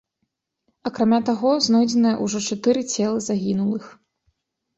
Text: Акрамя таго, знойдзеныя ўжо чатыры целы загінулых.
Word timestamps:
Акрамя 0.89 1.19
таго, 1.27 1.51
знойдзеныя 1.65 2.15
ўжо 2.23 2.37
чатыры 2.53 2.81
целы 2.95 3.19
загінулых. 3.27 3.85